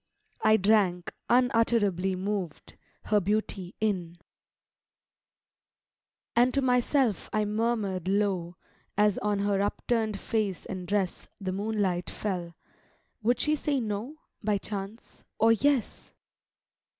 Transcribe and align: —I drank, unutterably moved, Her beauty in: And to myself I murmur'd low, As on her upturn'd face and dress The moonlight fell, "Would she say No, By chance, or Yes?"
—I 0.51 0.57
drank, 0.57 1.13
unutterably 1.29 2.15
moved, 2.15 2.75
Her 3.03 3.19
beauty 3.19 3.75
in: 3.79 4.15
And 6.35 6.51
to 6.55 6.61
myself 6.63 7.29
I 7.31 7.45
murmur'd 7.45 8.07
low, 8.07 8.55
As 8.97 9.19
on 9.19 9.37
her 9.41 9.61
upturn'd 9.61 10.19
face 10.19 10.65
and 10.65 10.87
dress 10.87 11.27
The 11.39 11.51
moonlight 11.51 12.09
fell, 12.09 12.55
"Would 13.21 13.39
she 13.39 13.55
say 13.55 13.79
No, 13.79 14.15
By 14.43 14.57
chance, 14.57 15.23
or 15.37 15.51
Yes?" 15.51 16.15